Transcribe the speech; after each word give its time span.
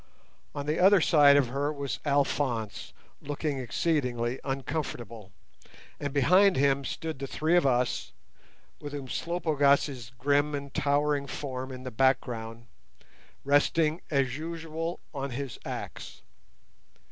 On 0.55 0.65
the 0.65 0.79
other 0.79 0.99
side 0.99 1.37
of 1.37 1.49
her 1.49 1.71
was 1.71 1.99
Alphonse, 2.05 2.91
looking 3.21 3.59
exceedingly 3.59 4.39
uncomfortable, 4.43 5.31
and 5.99 6.11
behind 6.11 6.55
him 6.55 6.83
stood 6.83 7.19
the 7.19 7.27
three 7.27 7.55
of 7.55 7.67
us, 7.67 8.11
with 8.79 8.95
Umslopogaas' 8.95 10.11
grim 10.17 10.55
and 10.55 10.73
towering 10.73 11.27
form 11.27 11.71
in 11.71 11.83
the 11.83 11.91
background, 11.91 12.65
resting, 13.43 14.01
as 14.09 14.39
usual, 14.39 14.99
on 15.13 15.29
his 15.37 15.59
axe. 15.65 16.23